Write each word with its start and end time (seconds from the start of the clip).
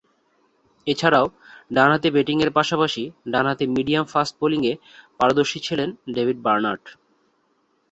এছাড়াও, 0.87 1.25
ডানহাতে 1.73 2.07
ব্যাটিংয়ের 2.11 2.51
পাশাপাশি 2.57 3.03
ডানহাতে 3.33 3.65
মিডিয়াম-ফাস্ট 3.75 4.33
বোলিংয়ে 4.41 4.73
পারদর্শী 5.19 5.59
ছিলেন 5.67 5.89
ডেভিড 6.15 6.37
বার্নার্ড। 6.45 6.83